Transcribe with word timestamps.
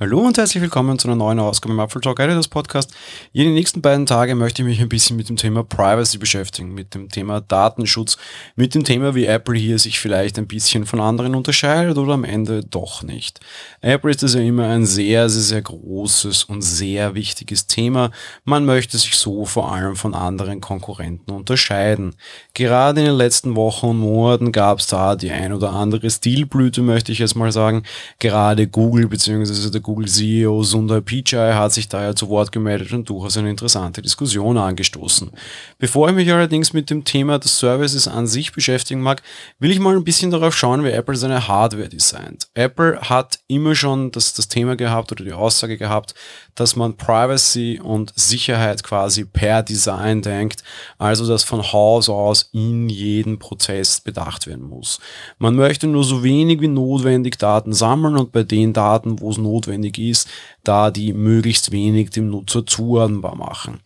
Hallo 0.00 0.18
und 0.18 0.36
herzlich 0.36 0.60
willkommen 0.60 0.98
zu 0.98 1.06
einer 1.06 1.16
neuen 1.16 1.38
Ausgabe 1.38 1.72
im 1.72 1.78
Apple 1.78 2.00
Talk 2.00 2.18
Editors 2.18 2.48
Podcast. 2.48 2.92
In 3.32 3.44
den 3.44 3.54
nächsten 3.54 3.80
beiden 3.80 4.06
Tagen 4.06 4.36
möchte 4.38 4.62
ich 4.62 4.66
mich 4.66 4.80
ein 4.80 4.88
bisschen 4.88 5.16
mit 5.16 5.28
dem 5.28 5.36
Thema 5.36 5.62
Privacy 5.62 6.18
beschäftigen, 6.18 6.74
mit 6.74 6.96
dem 6.96 7.10
Thema 7.10 7.40
Datenschutz, 7.40 8.16
mit 8.56 8.74
dem 8.74 8.82
Thema, 8.82 9.14
wie 9.14 9.26
Apple 9.26 9.56
hier 9.56 9.78
sich 9.78 10.00
vielleicht 10.00 10.36
ein 10.36 10.48
bisschen 10.48 10.84
von 10.84 11.00
anderen 11.00 11.36
unterscheidet 11.36 11.96
oder 11.96 12.14
am 12.14 12.24
Ende 12.24 12.64
doch 12.64 13.04
nicht. 13.04 13.38
Apple 13.82 14.10
ist 14.10 14.22
ja 14.34 14.40
immer 14.40 14.66
ein 14.66 14.84
sehr, 14.84 15.28
sehr, 15.28 15.42
sehr 15.42 15.62
großes 15.62 16.42
und 16.42 16.62
sehr 16.62 17.14
wichtiges 17.14 17.68
Thema. 17.68 18.10
Man 18.42 18.64
möchte 18.64 18.98
sich 18.98 19.14
so 19.14 19.44
vor 19.44 19.72
allem 19.72 19.94
von 19.94 20.16
anderen 20.16 20.60
Konkurrenten 20.60 21.30
unterscheiden. 21.30 22.16
Gerade 22.52 22.98
in 22.98 23.06
den 23.06 23.14
letzten 23.14 23.54
Wochen 23.54 23.90
und 23.90 23.98
Monaten 23.98 24.50
gab 24.50 24.80
es 24.80 24.88
da 24.88 25.14
die 25.14 25.30
ein 25.30 25.52
oder 25.52 25.70
andere 25.70 26.10
Stilblüte, 26.10 26.82
möchte 26.82 27.12
ich 27.12 27.20
jetzt 27.20 27.36
mal 27.36 27.52
sagen. 27.52 27.84
Gerade 28.18 28.66
Google 28.66 29.06
bzw. 29.06 29.70
der 29.70 29.83
Google-CEO 29.84 30.64
Sundar 30.64 31.00
Pichai 31.00 31.52
hat 31.52 31.72
sich 31.72 31.88
daher 31.88 32.16
zu 32.16 32.28
Wort 32.28 32.50
gemeldet 32.50 32.92
und 32.92 33.08
durchaus 33.08 33.36
eine 33.36 33.50
interessante 33.50 34.02
Diskussion 34.02 34.58
angestoßen. 34.58 35.30
Bevor 35.78 36.08
ich 36.08 36.14
mich 36.16 36.32
allerdings 36.32 36.72
mit 36.72 36.90
dem 36.90 37.04
Thema 37.04 37.38
des 37.38 37.58
Services 37.58 38.08
an 38.08 38.26
sich 38.26 38.52
beschäftigen 38.52 39.00
mag, 39.00 39.22
will 39.60 39.70
ich 39.70 39.78
mal 39.78 39.94
ein 39.94 40.02
bisschen 40.02 40.32
darauf 40.32 40.56
schauen, 40.56 40.82
wie 40.82 40.90
Apple 40.90 41.14
seine 41.14 41.46
Hardware 41.46 41.88
designt. 41.88 42.48
Apple 42.54 42.98
hat 43.00 43.38
immer 43.46 43.76
schon 43.76 44.10
das, 44.10 44.34
das 44.34 44.48
Thema 44.48 44.74
gehabt 44.74 45.12
oder 45.12 45.22
die 45.22 45.32
Aussage 45.32 45.78
gehabt, 45.78 46.14
dass 46.54 46.76
man 46.76 46.96
Privacy 46.96 47.80
und 47.82 48.12
Sicherheit 48.16 48.82
quasi 48.82 49.24
per 49.24 49.62
Design 49.62 50.22
denkt, 50.22 50.62
also 50.98 51.26
dass 51.26 51.42
von 51.42 51.62
Haus 51.72 52.08
aus 52.08 52.48
in 52.52 52.88
jedem 52.88 53.38
Prozess 53.38 54.00
bedacht 54.00 54.46
werden 54.46 54.66
muss. 54.66 54.98
Man 55.38 55.56
möchte 55.56 55.86
nur 55.86 56.04
so 56.04 56.22
wenig 56.22 56.60
wie 56.60 56.68
notwendig 56.68 57.38
Daten 57.38 57.72
sammeln 57.72 58.16
und 58.16 58.32
bei 58.32 58.42
den 58.42 58.72
Daten, 58.72 59.20
wo 59.20 59.30
es 59.30 59.38
notwendig 59.38 59.73
ist, 59.82 60.28
da 60.62 60.90
die 60.90 61.12
möglichst 61.12 61.72
wenig 61.72 62.10
dem 62.10 62.30
Nutzer 62.30 62.64
zuordnenbar 62.66 63.34
machen. 63.34 63.80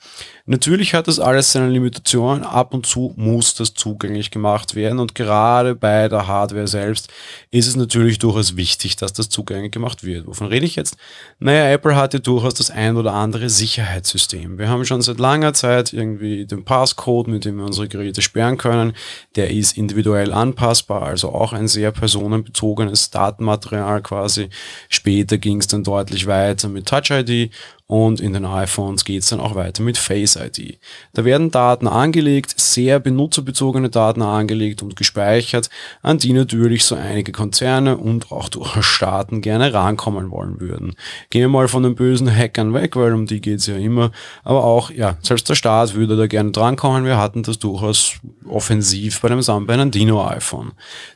Natürlich 0.47 0.95
hat 0.95 1.09
das 1.09 1.21
alles 1.21 1.53
seine 1.53 1.69
Limitationen. 1.69 2.43
Ab 2.43 2.73
und 2.73 2.87
zu 2.87 3.13
muss 3.17 3.55
das 3.55 3.75
zugänglich 3.75 4.31
gemacht 4.31 4.75
werden 4.75 4.99
und 4.99 5.15
gerade 5.15 5.75
bei 5.75 6.09
der 6.09 6.27
Hardware 6.27 6.67
selbst 6.67 7.09
ist 7.51 7.67
es 7.67 7.77
natürlich 7.77 8.19
durchaus 8.19 8.57
wichtig, 8.57 8.97
dass 8.97 9.13
das 9.13 9.29
zugänglich 9.29 9.73
gemacht 9.73 10.05
wird. 10.05 10.27
Wovon 10.27 10.47
rede 10.47 10.65
ich 10.65 10.77
jetzt? 10.77 10.97
Naja, 11.39 11.71
Apple 11.71 11.97
hat 11.97 12.15
ja 12.15 12.21
durchaus 12.21 12.55
das 12.55 12.71
ein 12.71 12.97
oder 12.97 13.13
andere 13.13 13.51
Sicherheitssystem. 13.51 14.59
Wir 14.59 14.69
haben 14.69 14.85
schon 14.85 15.03
seit 15.03 15.19
langer 15.19 15.53
Zeit 15.53 15.93
irgendwie 15.93 16.47
den 16.47 16.65
Passcode, 16.65 17.29
mit 17.29 17.45
dem 17.45 17.59
wir 17.59 17.65
unsere 17.65 17.89
Geräte 17.89 18.23
sperren 18.23 18.57
können. 18.57 18.95
Der 19.37 19.51
ist 19.51 19.77
individuell 19.77 20.33
anpassbar, 20.33 21.03
also 21.03 21.29
auch 21.29 21.53
ein 21.53 21.69
sehr 21.69 21.93
personenbezogenes 21.93 23.11
Datenmaterial 23.11 24.03
quasi. 24.03 24.49
Später 24.89 25.37
ging 25.37 25.59
es 25.59 25.67
dann 25.67 25.78
deutlich 25.85 26.27
weiter 26.27 26.69
mit 26.69 26.87
Touch 26.87 27.11
ID 27.11 27.51
und 27.91 28.21
in 28.21 28.35
den 28.35 28.45
iPhones 28.45 29.07
geht 29.07 29.23
es 29.23 29.31
dann 29.31 29.41
auch 29.41 29.55
weiter 29.55 29.83
mit 29.83 29.97
Face 29.97 30.37
ID. 30.37 30.79
Da 31.15 31.25
werden 31.25 31.51
Daten 31.51 31.89
angelegt, 31.89 32.53
sehr 32.61 33.01
benutzerbezogene 33.01 33.89
Daten 33.89 34.21
angelegt 34.21 34.83
und 34.83 34.95
gespeichert, 34.95 35.71
an 36.03 36.19
die 36.19 36.35
natürlich 36.35 36.85
so 36.85 36.97
einige 36.97 37.33
Konzerne 37.33 37.97
und 37.97 38.31
auch 38.31 38.51
durchaus 38.51 38.85
Staaten 38.85 39.41
gerne 39.41 39.73
rankommen 39.73 40.31
wollen 40.31 40.61
würden. 40.61 40.97
Gehen 41.31 41.41
wir 41.41 41.49
mal 41.49 41.67
von 41.67 41.83
den 41.83 41.95
bösen 41.95 42.31
Hackern 42.31 42.75
weg, 42.75 42.95
weil 42.95 43.15
um 43.15 43.25
die 43.25 43.41
geht 43.41 43.61
es 43.61 43.67
ja 43.67 43.77
immer. 43.77 44.11
Aber 44.45 44.65
auch, 44.65 44.91
ja, 44.91 45.17
selbst 45.23 45.49
der 45.49 45.55
Staat 45.55 45.95
würde 45.95 46.15
da 46.19 46.27
gerne 46.27 46.51
drankommen. 46.51 47.07
Wir 47.07 47.17
hatten 47.17 47.43
das 47.43 47.59
durchaus 47.59 48.17
offensiv 48.47 49.23
bei 49.23 49.29
dem 49.29 49.41
San 49.41 49.67
Bernardino 49.67 50.27
iPhone. 50.27 50.73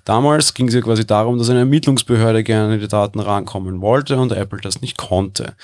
Damals 0.07 0.55
ging 0.55 0.69
es 0.69 0.75
ja 0.75 0.81
quasi 0.81 1.07
darum, 1.07 1.37
dass 1.37 1.51
eine 1.51 1.61
Ermittlungsbehörde 1.61 2.43
gerne 2.43 2.79
die 2.79 2.89
Daten 2.89 3.21
rankommen 3.21 3.83
wollte 3.83 4.19
und 4.19 4.33
Apple 4.33 4.61
das 4.63 4.81
nicht 4.81 4.97
konnte. 4.97 5.55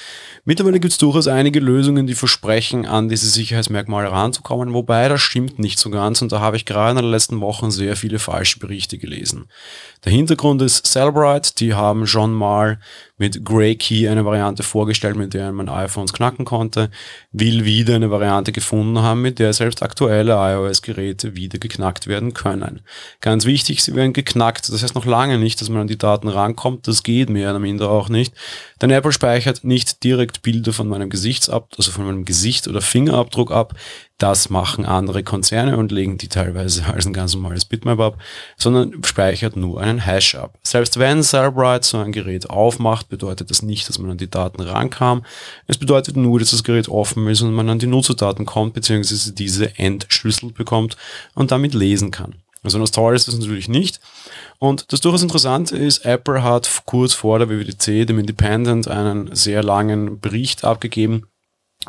Mittlerweile 0.45 0.81
gibt 0.81 0.98
es 0.99 1.01
durchaus 1.01 1.29
einige 1.29 1.61
Lösungen, 1.61 2.09
die 2.09 2.15
versprechen, 2.15 2.85
an 2.85 3.09
diese 3.09 3.29
Sicherheitsmerkmale 3.29 4.11
ranzukommen, 4.11 4.75
wobei 4.75 5.09
das 5.09 5.21
stimmt 5.21 5.61
nicht 5.61 5.79
so 5.79 5.91
ganz 5.91 6.21
und 6.23 6.33
da 6.33 6.41
habe 6.41 6.57
ich 6.57 6.65
gerade 6.65 6.91
in 6.99 7.05
den 7.05 7.13
letzten 7.13 7.41
Wochen 7.41 7.71
sehr 7.71 7.95
viele 7.95 8.19
falsche 8.19 8.59
Berichte 8.59 8.99
gelesen. 8.99 9.47
Der 10.05 10.11
Hintergrund 10.11 10.61
ist 10.61 10.87
Cellbrite, 10.87 11.55
die 11.57 11.75
haben 11.75 12.09
schon 12.09 12.33
mal 12.33 12.81
mit 13.19 13.45
Grey 13.45 13.77
Key 13.77 14.09
eine 14.09 14.25
Variante 14.25 14.63
vorgestellt, 14.63 15.17
mit 15.17 15.35
der 15.35 15.53
man 15.53 15.69
iPhones 15.69 16.13
knacken 16.13 16.45
konnte, 16.45 16.91
will 17.33 17.65
wieder 17.65 17.97
eine 17.97 18.11
Variante 18.11 18.53
gefunden 18.53 19.01
haben, 19.01 19.23
mit 19.23 19.39
der 19.39 19.53
selbst 19.53 19.83
aktuelle 19.83 20.35
iOS-Geräte 20.35 21.37
wieder 21.37 21.59
geknackt 21.59 22.07
werden 22.07 22.33
können. 22.33 22.81
Ganz 23.21 23.45
wichtig, 23.45 23.83
sie 23.83 23.95
werden 23.95 24.13
geknackt. 24.13 24.69
Das 24.73 24.83
heißt 24.83 24.95
noch 24.95 25.05
lange 25.05 25.39
nicht, 25.39 25.61
dass 25.61 25.69
man 25.69 25.83
an 25.83 25.89
die 25.89 25.99
Daten 25.99 26.29
rankommt. 26.29 26.89
Das 26.89 27.03
geht 27.03 27.29
mehr 27.29 27.51
oder 27.51 27.59
minder 27.59 27.91
auch 27.91 28.09
nicht. 28.09 28.33
Denn 28.81 28.91
Apple 28.91 29.13
speichert 29.13 29.65
nicht 29.65 30.05
direkt 30.05 30.43
Bilder 30.43 30.73
von 30.73 30.89
meinem 30.89 31.11
Gesichtsab, 31.11 31.75
also 31.77 31.91
von 31.91 32.07
meinem 32.07 32.25
Gesicht 32.25 32.69
oder 32.69 32.81
Fingerabdruck 32.81 33.51
ab. 33.51 33.75
Das 34.19 34.51
machen 34.51 34.85
andere 34.85 35.23
Konzerne 35.23 35.77
und 35.77 35.93
legen 35.93 36.19
die 36.19 36.27
teilweise 36.27 36.87
als 36.87 37.07
ein 37.07 37.13
ganz 37.13 37.35
normales 37.35 37.65
Bitmap 37.65 38.01
ab, 38.01 38.19
sondern 38.57 39.05
speichert 39.05 39.55
nur 39.55 39.81
einen 39.81 40.01
Hash 40.01 40.35
ab. 40.35 40.59
Selbst 40.65 40.99
wenn 40.99 41.23
Cellbrite 41.23 41.87
so 41.87 41.99
ein 41.99 42.11
Gerät 42.11 42.51
aufmacht, 42.51 43.09
bedeutet 43.09 43.49
das 43.51 43.63
nicht, 43.63 43.89
dass 43.89 44.01
man 44.01 44.11
an 44.11 44.19
die 44.19 44.29
Daten 44.29 44.61
rankam. 44.61 45.25
Es 45.69 45.79
bedeutet 45.79 46.17
nur, 46.17 46.41
dass 46.41 46.51
das 46.51 46.65
Gerät 46.65 46.89
offen 46.89 47.29
ist 47.29 47.43
und 47.43 47.55
man 47.55 47.69
an 47.69 47.79
die 47.79 47.87
Nutzerdaten 47.87 48.45
kommt, 48.45 48.75
beziehungsweise 48.75 49.33
diese 49.33 49.79
entschlüsselt 49.79 50.55
bekommt 50.55 50.97
und 51.37 51.53
damit 51.53 51.73
lesen 51.73 52.11
kann. 52.11 52.35
Also 52.65 52.81
das 52.81 52.91
Tolle 52.91 53.15
ist 53.15 53.29
das 53.29 53.39
natürlich 53.39 53.69
nicht. 53.69 54.01
Und 54.59 54.93
das 54.93 55.01
durchaus 55.01 55.23
Interessante 55.23 55.77
ist, 55.77 56.05
Apple 56.05 56.43
hat 56.43 56.83
kurz 56.87 57.15
vor 57.15 57.39
der 57.39 57.49
WWDC, 57.49 58.05
dem 58.05 58.19
Independent, 58.19 58.89
einen 58.89 59.33
sehr 59.37 59.63
langen 59.63 60.19
Bericht 60.19 60.65
abgegeben, 60.65 61.29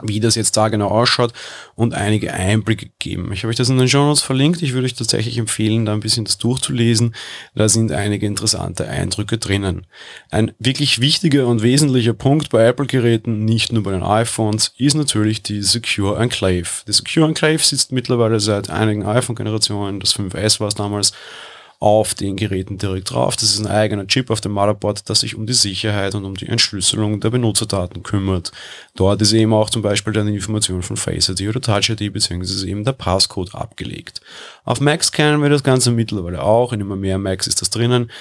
wie 0.04 0.20
das 0.20 0.36
jetzt 0.36 0.56
da 0.56 0.70
genau 0.70 0.88
ausschaut 0.88 1.34
und 1.76 1.94
einige 1.94 2.34
Einblicke 2.34 2.92
geben. 3.00 3.32
Ich 3.34 3.40
habe 3.40 3.50
euch 3.50 3.56
das 3.56 3.70
in 3.70 3.78
den 3.78 3.90
Notes 3.90 4.22
verlinkt. 4.22 4.62
Ich 4.62 4.74
würde 4.74 4.86
euch 4.86 4.94
tatsächlich 4.94 5.38
empfehlen, 5.38 5.86
da 5.86 5.94
ein 5.94 6.00
bisschen 6.00 6.26
das 6.26 6.38
durchzulesen. 6.38 7.16
Da 7.56 7.68
sind 7.68 7.92
einige 7.92 8.28
interessante 8.28 8.88
Eindrücke 8.88 9.40
drinnen. 9.40 9.88
Ein 10.30 10.52
wirklich 10.60 11.02
wichtiger 11.02 11.48
und 11.48 11.64
wesentlicher 11.64 12.14
Punkt 12.14 12.50
bei 12.50 12.66
Apple-Geräten, 12.66 13.46
nicht 13.46 13.74
nur 13.74 13.84
bei 13.84 13.92
den 13.92 14.04
iPhones, 14.04 14.74
ist 14.78 14.94
natürlich 14.94 15.42
die 15.42 15.64
Secure 15.64 16.20
Enclave. 16.22 16.70
Die 16.88 16.94
Secure 16.94 17.28
Enclave 17.28 17.60
sitzt 17.60 17.92
mittlerweile 17.92 18.40
seit 18.40 18.70
einigen 18.70 19.06
iPhone-Generationen, 19.06 20.00
das 20.00 20.16
5S 20.16 20.60
war 20.60 20.68
es 20.68 20.76
damals, 20.76 21.14
auf 21.79 22.13
den 22.13 22.35
Geräten 22.35 22.78
direkt 22.78 23.12
drauf. 23.12 23.38
Das 23.38 23.56
ist 23.56 23.59
ein 23.59 23.67
eigener 23.67 24.06
Chip 24.06 24.29
auf 24.29 24.41
dem 24.41 24.51
Motherboard, 24.51 25.09
das 25.09 25.22
sich 25.22 25.35
um 25.35 25.45
die 25.45 25.53
Sicherheit 25.53 26.13
und 26.13 26.25
um 26.25 26.35
die 26.35 26.47
Entschlüsselung 26.47 27.22
der 27.22 27.29
Benutzerdaten 27.29 28.03
kümmert. 28.03 28.51
Dort 28.95 29.22
ist 29.22 29.31
eben 29.31 29.53
auch 29.53 29.69
zum 29.69 29.81
Beispiel 29.81 30.12
dann 30.12 30.28
die 30.28 30.35
Information 30.35 30.84
von 30.84 30.97
Face 30.97 31.29
ID 31.29 31.47
oder 31.47 31.62
Touch 31.62 31.90
ID 31.90 32.12
bzw. 32.12 32.69
eben 32.69 32.84
der 32.84 32.91
Passcode 32.91 33.56
abgelegt. 33.56 34.19
Auf 34.66 34.81
Macs 34.81 35.13
kennen 35.13 35.41
wir 35.41 35.50
das 35.50 35.63
Ganze 35.63 35.91
mittlerweile 35.91 36.44
auch. 36.44 36.73
In 36.73 36.81
immer 36.81 36.97
mehr 36.97 37.17
Macs 37.17 37.47
ist 37.47 37.62
das 37.62 37.69
drinnen. 37.69 38.11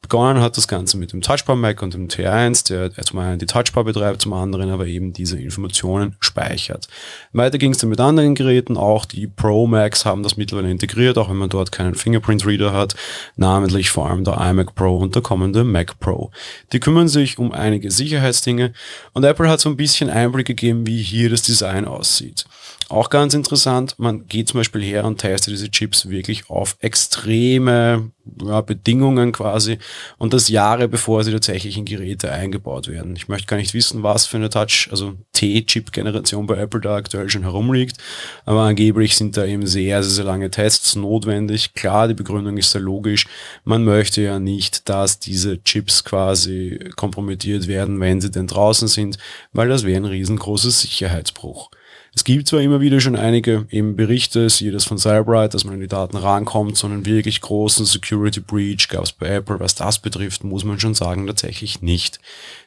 Begonnen 0.00 0.42
hat 0.42 0.56
das 0.56 0.68
Ganze 0.68 0.96
mit 0.96 1.12
dem 1.12 1.20
Touchbar 1.20 1.56
Mac 1.56 1.82
und 1.82 1.94
dem 1.94 2.08
T1, 2.08 2.66
der 2.68 2.92
zum 3.04 3.18
einen 3.18 3.38
die 3.38 3.46
Touchbar 3.46 3.84
betreibt, 3.84 4.22
zum 4.22 4.32
anderen 4.32 4.70
aber 4.70 4.86
eben 4.86 5.12
diese 5.12 5.38
Informationen 5.38 6.16
speichert. 6.20 6.88
Weiter 7.32 7.58
ging 7.58 7.72
es 7.72 7.78
dann 7.78 7.90
mit 7.90 8.00
anderen 8.00 8.34
Geräten, 8.34 8.76
auch 8.76 9.04
die 9.04 9.26
Pro 9.26 9.66
Macs 9.66 10.04
haben 10.04 10.22
das 10.22 10.36
mittlerweile 10.36 10.70
integriert, 10.70 11.18
auch 11.18 11.28
wenn 11.28 11.36
man 11.36 11.48
dort 11.48 11.72
keinen 11.72 11.94
Fingerprint 11.94 12.46
Reader 12.46 12.72
hat, 12.72 12.94
namentlich 13.36 13.90
vor 13.90 14.08
allem 14.08 14.24
der 14.24 14.38
iMac 14.40 14.74
Pro 14.74 14.96
und 14.96 15.14
der 15.14 15.22
kommende 15.22 15.64
Mac 15.64 15.98
Pro. 16.00 16.30
Die 16.72 16.80
kümmern 16.80 17.08
sich 17.08 17.38
um 17.38 17.52
einige 17.52 17.90
Sicherheitsdinge 17.90 18.72
und 19.12 19.24
Apple 19.24 19.48
hat 19.48 19.60
so 19.60 19.68
ein 19.68 19.76
bisschen 19.76 20.10
Einblick 20.10 20.46
gegeben, 20.46 20.86
wie 20.86 21.02
hier 21.02 21.30
das 21.30 21.42
Design 21.42 21.84
aussieht. 21.84 22.44
Auch 22.92 23.08
ganz 23.08 23.32
interessant, 23.32 23.94
man 23.96 24.28
geht 24.28 24.48
zum 24.48 24.60
Beispiel 24.60 24.82
her 24.82 25.06
und 25.06 25.16
testet 25.16 25.54
diese 25.54 25.70
Chips 25.70 26.10
wirklich 26.10 26.50
auf 26.50 26.76
extreme 26.80 28.10
ja, 28.44 28.60
Bedingungen 28.60 29.32
quasi 29.32 29.78
und 30.18 30.34
das 30.34 30.50
Jahre 30.50 30.88
bevor 30.88 31.24
sie 31.24 31.32
tatsächlich 31.32 31.78
in 31.78 31.86
Geräte 31.86 32.30
eingebaut 32.30 32.88
werden. 32.88 33.16
Ich 33.16 33.28
möchte 33.28 33.46
gar 33.46 33.56
nicht 33.56 33.72
wissen, 33.72 34.02
was 34.02 34.26
für 34.26 34.36
eine 34.36 34.50
Touch, 34.50 34.88
also 34.90 35.14
T-Chip-Generation 35.32 36.46
bei 36.46 36.58
Apple 36.58 36.82
da 36.82 36.96
aktuell 36.96 37.30
schon 37.30 37.44
herumliegt, 37.44 37.96
aber 38.44 38.60
angeblich 38.60 39.16
sind 39.16 39.38
da 39.38 39.46
eben 39.46 39.66
sehr, 39.66 40.02
sehr, 40.02 40.12
sehr 40.12 40.24
lange 40.26 40.50
Tests 40.50 40.94
notwendig. 40.94 41.72
Klar, 41.72 42.08
die 42.08 42.14
Begründung 42.14 42.58
ist 42.58 42.72
sehr 42.72 42.82
logisch. 42.82 43.26
Man 43.64 43.84
möchte 43.84 44.20
ja 44.20 44.38
nicht, 44.38 44.90
dass 44.90 45.18
diese 45.18 45.64
Chips 45.64 46.04
quasi 46.04 46.90
kompromittiert 46.96 47.68
werden, 47.68 47.98
wenn 48.00 48.20
sie 48.20 48.30
denn 48.30 48.48
draußen 48.48 48.86
sind, 48.86 49.16
weil 49.54 49.70
das 49.70 49.84
wäre 49.84 49.96
ein 49.96 50.04
riesengroßes 50.04 50.82
Sicherheitsbruch. 50.82 51.70
Es 52.14 52.24
gibt 52.24 52.46
zwar 52.46 52.60
immer 52.60 52.82
wieder 52.82 53.00
schon 53.00 53.16
einige 53.16 53.66
eben 53.70 53.96
Berichte, 53.96 54.50
siehe 54.50 54.70
das 54.70 54.84
von 54.84 54.98
Cyberite, 54.98 55.52
dass 55.52 55.64
man 55.64 55.74
an 55.74 55.80
die 55.80 55.88
Daten 55.88 56.18
rankommt, 56.18 56.76
sondern 56.76 57.06
wirklich 57.06 57.40
großen 57.40 57.86
Security 57.86 58.40
Breach 58.40 58.88
gab 58.88 59.04
es 59.04 59.12
bei 59.12 59.28
Apple. 59.28 59.58
Was 59.60 59.74
das 59.76 59.98
betrifft, 59.98 60.44
muss 60.44 60.62
man 60.62 60.78
schon 60.78 60.92
sagen, 60.92 61.26
tatsächlich 61.26 61.80
nicht. 61.80 62.20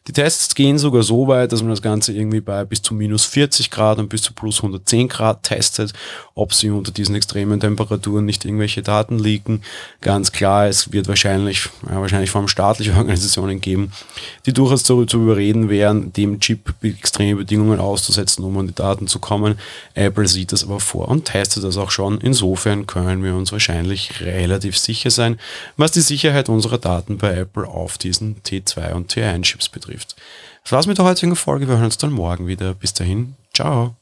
Die 0.07 0.13
Tests 0.13 0.53
gehen 0.53 0.77
sogar 0.77 1.03
so 1.03 1.27
weit, 1.27 1.51
dass 1.51 1.61
man 1.61 1.71
das 1.71 1.81
Ganze 1.81 2.13
irgendwie 2.13 2.41
bei 2.41 2.63
bis 2.63 2.81
zu 2.81 2.93
minus 2.93 3.25
40 3.25 3.69
Grad 3.69 3.99
und 3.99 4.09
bis 4.09 4.23
zu 4.23 4.33
plus 4.33 4.57
110 4.57 5.09
Grad 5.09 5.43
testet, 5.43 5.93
ob 6.33 6.53
sie 6.53 6.69
unter 6.71 6.91
diesen 6.91 7.15
extremen 7.15 7.59
Temperaturen 7.59 8.25
nicht 8.25 8.45
irgendwelche 8.45 8.81
Daten 8.81 9.19
liegen. 9.19 9.61
Ganz 10.01 10.31
klar, 10.31 10.67
es 10.67 10.91
wird 10.91 11.07
wahrscheinlich, 11.07 11.69
ja, 11.87 12.01
wahrscheinlich 12.01 12.31
vor 12.31 12.41
allem 12.41 12.47
staatliche 12.47 12.93
Organisationen 12.97 13.61
geben, 13.61 13.91
die 14.45 14.53
durchaus 14.53 14.83
zu, 14.83 15.05
zu 15.05 15.21
überreden 15.21 15.69
wären, 15.69 16.13
dem 16.13 16.39
Chip 16.39 16.73
extreme 16.83 17.37
Bedingungen 17.37 17.79
auszusetzen, 17.79 18.43
um 18.43 18.57
an 18.57 18.67
die 18.67 18.75
Daten 18.75 19.07
zu 19.07 19.19
kommen. 19.19 19.34
Apple 19.93 20.27
sieht 20.27 20.51
das 20.51 20.63
aber 20.63 20.79
vor 20.79 21.07
und 21.07 21.25
testet 21.25 21.63
das 21.63 21.77
auch 21.77 21.91
schon. 21.91 22.19
Insofern 22.19 22.87
können 22.87 23.23
wir 23.23 23.35
uns 23.35 23.51
wahrscheinlich 23.51 24.21
relativ 24.21 24.77
sicher 24.77 25.11
sein, 25.11 25.39
was 25.77 25.91
die 25.91 26.01
Sicherheit 26.01 26.49
unserer 26.49 26.77
Daten 26.77 27.17
bei 27.17 27.35
Apple 27.35 27.67
auf 27.67 27.97
diesen 27.97 28.41
T2 28.43 28.93
und 28.93 29.13
T1 29.13 29.41
Chips 29.43 29.69
betrifft. 29.69 30.15
Das 30.63 30.71
war's 30.71 30.87
mit 30.87 30.97
der 30.97 31.05
heutigen 31.05 31.35
Folge. 31.35 31.67
Wir 31.67 31.75
hören 31.75 31.85
uns 31.85 31.97
dann 31.97 32.11
morgen 32.11 32.47
wieder. 32.47 32.73
Bis 32.73 32.93
dahin. 32.93 33.35
Ciao. 33.53 33.95